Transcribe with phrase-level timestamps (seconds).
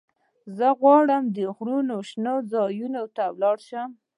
[0.57, 3.89] زه غواړم د غرونو شنو ځايونو ته ولاړ شم.